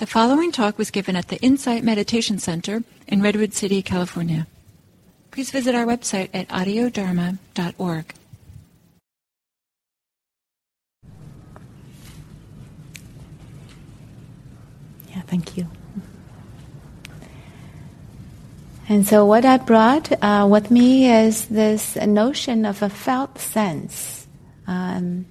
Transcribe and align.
The 0.00 0.06
following 0.06 0.50
talk 0.50 0.78
was 0.78 0.90
given 0.90 1.14
at 1.14 1.28
the 1.28 1.36
Insight 1.42 1.84
Meditation 1.84 2.38
Center 2.38 2.82
in 3.06 3.20
Redwood 3.20 3.52
City, 3.52 3.82
California. 3.82 4.46
Please 5.30 5.50
visit 5.50 5.74
our 5.74 5.84
website 5.84 6.30
at 6.32 6.48
audiodharma.org. 6.48 8.14
Yeah, 15.10 15.20
thank 15.26 15.58
you. 15.58 15.66
And 18.88 19.06
so, 19.06 19.26
what 19.26 19.44
I 19.44 19.58
brought 19.58 20.10
uh, 20.24 20.48
with 20.50 20.70
me 20.70 21.12
is 21.12 21.44
this 21.48 21.96
notion 21.96 22.64
of 22.64 22.80
a 22.80 22.88
felt 22.88 23.38
sense. 23.38 24.26
Um, 24.66 25.26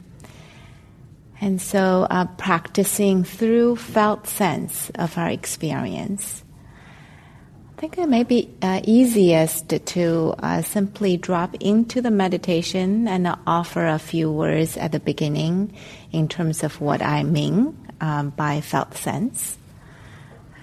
and 1.41 1.61
so, 1.61 2.05
uh, 2.09 2.25
practicing 2.37 3.23
through 3.23 3.77
felt 3.77 4.27
sense 4.27 4.91
of 4.95 5.17
our 5.17 5.29
experience. 5.29 6.43
I 7.77 7.81
think 7.81 7.97
it 7.97 8.09
may 8.09 8.23
be 8.23 8.53
uh, 8.61 8.81
easiest 8.83 9.69
to 9.69 10.35
uh, 10.39 10.61
simply 10.63 11.15
drop 11.15 11.55
into 11.61 12.01
the 12.01 12.11
meditation 12.11 13.07
and 13.07 13.33
offer 13.47 13.87
a 13.87 13.99
few 13.99 14.29
words 14.29 14.75
at 14.75 14.91
the 14.91 14.99
beginning 14.99 15.73
in 16.11 16.27
terms 16.27 16.61
of 16.61 16.81
what 16.81 17.01
I 17.01 17.23
mean 17.23 17.77
um, 18.01 18.31
by 18.31 18.59
felt 18.59 18.95
sense. 18.95 19.57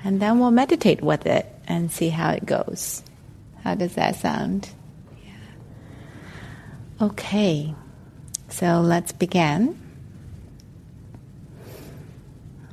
And 0.04 0.20
then 0.20 0.38
we'll 0.38 0.50
meditate 0.50 1.00
with 1.00 1.24
it 1.24 1.46
and 1.66 1.90
see 1.90 2.10
how 2.10 2.32
it 2.32 2.44
goes. 2.44 3.02
How 3.64 3.74
does 3.74 3.94
that 3.94 4.16
sound? 4.16 4.68
Yeah. 5.24 7.06
Okay, 7.06 7.74
so 8.50 8.82
let's 8.82 9.12
begin. 9.12 9.85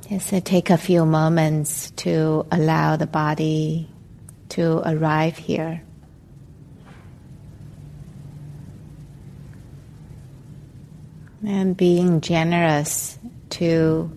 Just 0.08 0.28
take 0.44 0.68
a 0.68 0.76
few 0.76 1.06
moments 1.06 1.90
to 1.92 2.46
allow 2.52 2.96
the 2.96 3.06
body 3.06 3.88
to 4.50 4.82
arrive 4.84 5.38
here. 5.38 5.82
And 11.46 11.74
being 11.74 12.20
generous 12.20 13.18
to 13.50 14.16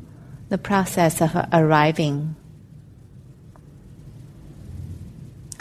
the 0.49 0.57
process 0.57 1.21
of 1.21 1.31
arriving. 1.53 2.35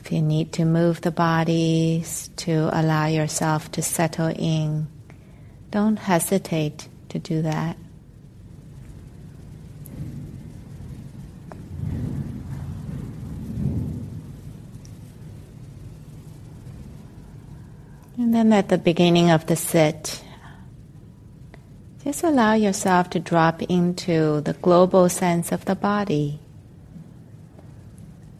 If 0.01 0.11
you 0.11 0.23
need 0.23 0.53
to 0.55 0.65
move 0.65 1.03
the 1.03 1.11
body 1.13 2.05
to 2.37 2.71
allow 2.73 3.07
yourself 3.07 3.71
to 3.73 3.83
settle 3.83 4.29
in, 4.29 4.89
don't 5.71 5.99
hesitate 5.99 6.89
to 7.11 7.19
do 7.21 7.43
that. 7.43 7.77
And 18.19 18.35
then 18.35 18.53
at 18.53 18.69
the 18.71 18.79
beginning 18.79 19.31
of 19.31 19.47
the 19.47 19.57
sit, 19.57 20.23
just 22.03 22.25
allow 22.25 22.55
yourself 22.55 23.11
to 23.11 23.21
drop 23.21 23.63
into 23.63 24.41
the 24.41 24.55
global 24.55 25.09
sense 25.09 25.53
of 25.53 25.65
the 25.67 25.75
body 25.75 26.41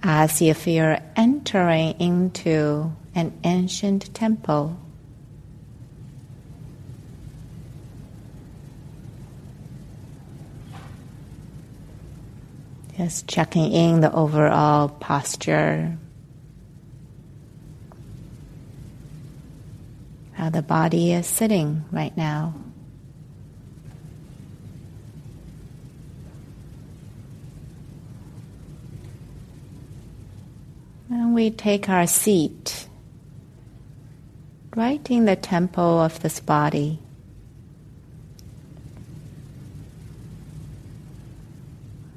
as 0.03 0.41
if 0.41 0.67
you're 0.67 0.99
entering 1.17 1.91
into 2.01 2.93
an 3.15 3.33
ancient 3.45 4.15
temple. 4.15 4.79
Just 12.97 13.27
checking 13.29 13.73
in 13.73 14.01
the 14.01 14.13
overall 14.13 14.89
posture, 14.89 15.99
how 20.37 20.51
the 20.51 20.61
body 20.61 21.13
is 21.13 21.27
sitting 21.27 21.83
right 21.91 22.15
now. 22.15 22.55
And 31.09 31.35
we 31.35 31.51
take 31.51 31.89
our 31.89 32.07
seat 32.07 32.87
right 34.75 35.11
in 35.11 35.25
the 35.25 35.37
temple 35.37 36.01
of 36.03 36.21
this 36.21 36.39
body. 36.39 36.99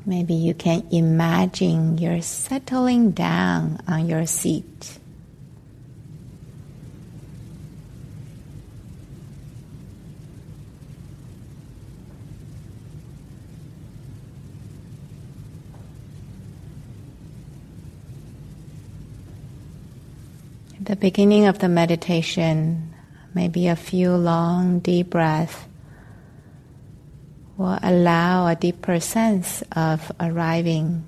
Maybe 0.05 0.33
you 0.33 0.53
can 0.53 0.87
imagine 0.91 1.99
you're 1.99 2.21
settling 2.21 3.11
down 3.11 3.79
on 3.87 4.09
your 4.09 4.25
seat. 4.25 4.99
The 20.89 20.95
beginning 20.95 21.45
of 21.45 21.59
the 21.59 21.69
meditation, 21.69 22.95
maybe 23.35 23.67
a 23.67 23.75
few 23.75 24.11
long, 24.11 24.79
deep 24.79 25.11
breaths 25.11 25.55
will 27.57 27.77
allow 27.83 28.47
a 28.47 28.55
deeper 28.55 28.99
sense 28.99 29.61
of 29.73 30.11
arriving. 30.19 31.05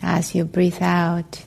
As 0.00 0.36
you 0.36 0.44
breathe 0.44 0.80
out, 0.80 1.44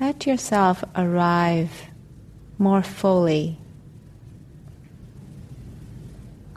let 0.00 0.24
yourself 0.24 0.84
arrive 0.94 1.72
more 2.56 2.84
fully, 2.84 3.58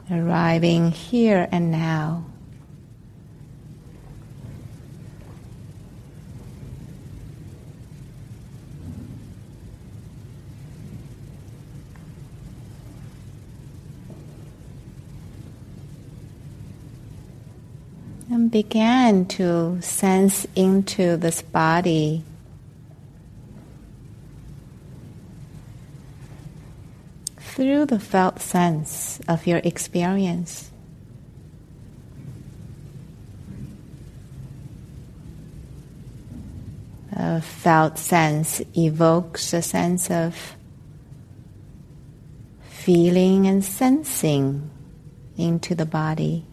arriving 0.08 0.92
here 0.92 1.48
and 1.50 1.72
now. 1.72 2.24
and 18.34 18.43
began 18.54 19.26
to 19.26 19.76
sense 19.82 20.46
into 20.54 21.16
this 21.16 21.42
body. 21.42 22.22
Through 27.36 27.86
the 27.86 27.98
felt 27.98 28.38
sense 28.38 29.18
of 29.26 29.48
your 29.48 29.58
experience. 29.64 30.70
A 37.10 37.40
felt 37.40 37.98
sense 37.98 38.62
evokes 38.78 39.52
a 39.52 39.62
sense 39.62 40.12
of 40.12 40.54
feeling 42.68 43.48
and 43.48 43.64
sensing 43.64 44.70
into 45.36 45.74
the 45.74 45.86
body. 45.86 46.46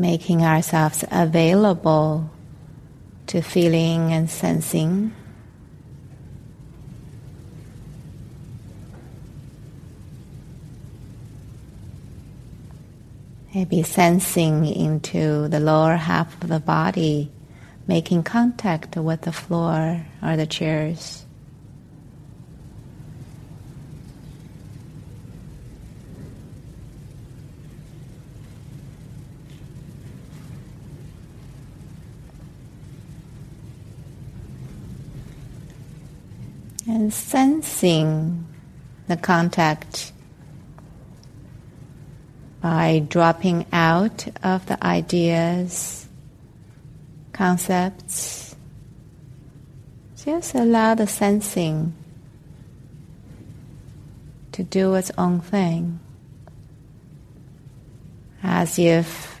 Making 0.00 0.42
ourselves 0.42 1.04
available 1.10 2.30
to 3.26 3.42
feeling 3.42 4.12
and 4.12 4.30
sensing. 4.30 5.12
Maybe 13.54 13.82
sensing 13.82 14.64
into 14.64 15.48
the 15.48 15.60
lower 15.60 15.96
half 15.96 16.42
of 16.42 16.48
the 16.48 16.60
body, 16.60 17.30
making 17.86 18.22
contact 18.22 18.96
with 18.96 19.22
the 19.22 19.32
floor 19.32 20.06
or 20.22 20.36
the 20.36 20.46
chairs. 20.46 21.26
And 36.90 37.14
sensing 37.14 38.44
the 39.06 39.16
contact 39.16 40.12
by 42.60 43.04
dropping 43.08 43.64
out 43.72 44.26
of 44.42 44.66
the 44.66 44.84
ideas, 44.84 46.08
concepts, 47.32 48.56
Just 50.22 50.54
allow 50.54 50.94
the 50.94 51.06
sensing 51.06 51.94
to 54.52 54.62
do 54.62 54.94
its 54.94 55.10
own 55.16 55.40
thing, 55.40 55.98
as 58.42 58.78
if 58.78 59.40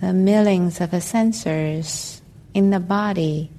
the 0.00 0.14
millings 0.14 0.80
of 0.80 0.90
the 0.90 1.04
sensors 1.04 2.22
in 2.54 2.70
the 2.70 2.80
body 2.80 3.50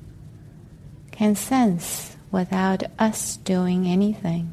can 1.21 1.35
sense 1.35 2.17
without 2.31 2.81
us 2.97 3.37
doing 3.37 3.85
anything. 3.85 4.51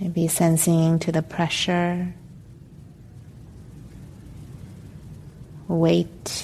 Maybe 0.00 0.28
sensing 0.28 1.00
to 1.00 1.10
the 1.10 1.22
pressure, 1.22 2.14
weight, 5.66 6.43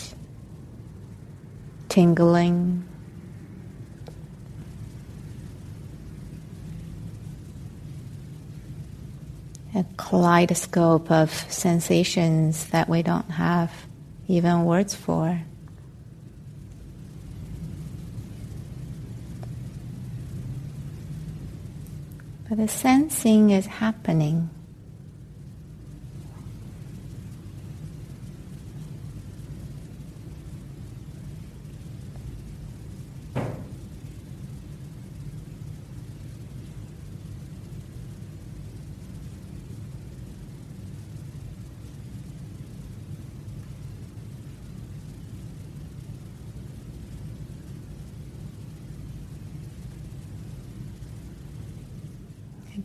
tingling. 1.91 2.85
A 9.75 9.85
kaleidoscope 9.99 11.11
of 11.11 11.31
sensations 11.31 12.67
that 12.69 12.89
we 12.89 13.03
don't 13.03 13.31
have 13.31 13.71
even 14.27 14.65
words 14.65 14.95
for. 14.95 15.43
But 22.49 22.59
the 22.59 22.69
sensing 22.69 23.51
is 23.51 23.67
happening. 23.67 24.51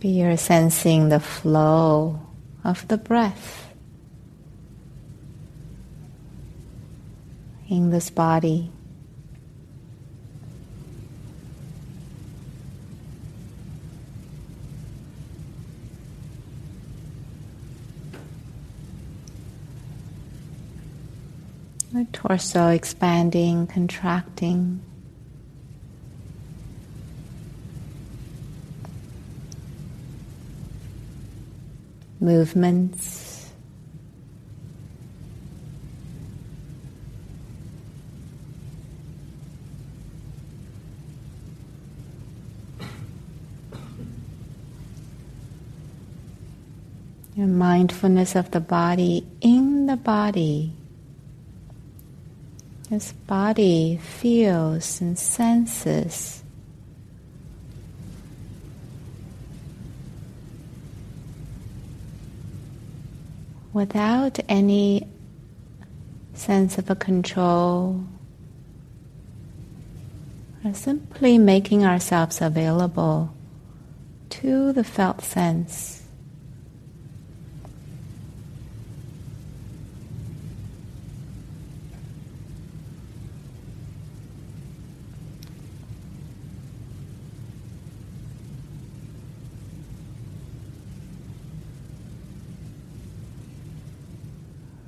Maybe 0.06 0.18
you're 0.20 0.38
sensing 0.38 1.10
the 1.10 1.20
flow 1.20 2.20
of 2.64 2.88
the 2.90 2.98
breath 3.00 3.74
in 7.68 7.90
this 7.90 8.12
body. 8.12 8.70
The 21.92 22.06
torso 22.14 22.68
expanding, 22.68 23.66
contracting. 23.66 24.82
Movements. 32.26 33.52
Your 47.36 47.48
mindfulness 47.48 48.36
of 48.36 48.50
the 48.52 48.60
body 48.60 49.26
in 49.42 49.86
the 49.86 49.98
body. 49.98 50.72
This 52.90 53.12
body 53.12 54.00
feels 54.02 55.02
and 55.02 55.20
senses 55.20 56.45
without 63.76 64.40
any 64.48 65.06
sense 66.34 66.78
of 66.78 66.90
a 66.90 66.96
control, 66.96 68.02
or 70.64 70.74
simply 70.74 71.38
making 71.38 71.84
ourselves 71.84 72.40
available 72.42 73.36
to 74.30 74.72
the 74.72 74.84
felt 74.84 75.22
sense. 75.22 76.05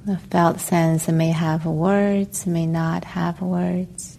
The 0.08 0.18
felt 0.18 0.62
sense 0.62 1.10
may 1.10 1.32
have 1.32 1.66
words, 1.66 2.48
may 2.48 2.66
not 2.66 3.04
have 3.04 3.42
words. 3.42 4.18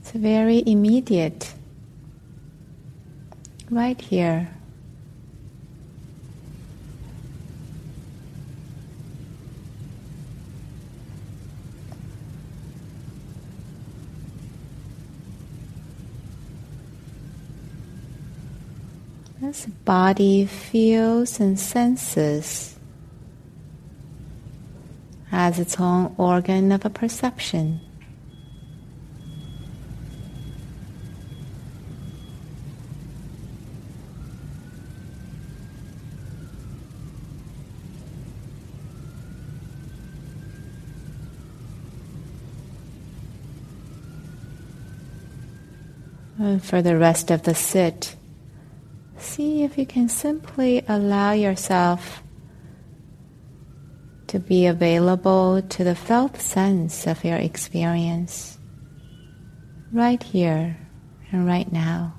It's 0.00 0.10
very 0.10 0.60
immediate, 0.66 1.54
right 3.70 4.00
here. 4.00 4.50
This 19.44 19.66
body 19.66 20.46
feels 20.46 21.38
and 21.38 21.60
senses 21.60 22.78
as 25.30 25.58
its 25.58 25.78
own 25.78 26.14
organ 26.16 26.72
of 26.72 26.86
a 26.86 26.88
perception. 26.88 27.78
And 46.38 46.64
for 46.64 46.80
the 46.80 46.96
rest 46.96 47.30
of 47.30 47.42
the 47.42 47.54
sit, 47.54 48.16
see 49.18 49.62
if 49.62 49.78
you 49.78 49.86
can 49.86 50.08
simply 50.08 50.84
allow 50.88 51.32
yourself 51.32 52.22
to 54.26 54.38
be 54.38 54.66
available 54.66 55.62
to 55.62 55.84
the 55.84 55.94
felt 55.94 56.40
sense 56.40 57.06
of 57.06 57.24
your 57.24 57.36
experience 57.36 58.58
right 59.92 60.22
here 60.22 60.76
and 61.30 61.46
right 61.46 61.70
now. 61.70 62.14